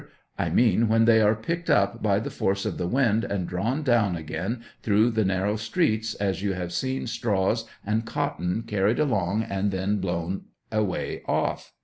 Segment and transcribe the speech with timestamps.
[0.35, 3.83] I mean when they are picked up by the force of the wind and drawn
[3.83, 9.43] down again through the narrow streets, as you have seen straws and cotton carried along
[9.43, 11.73] and then blown away off.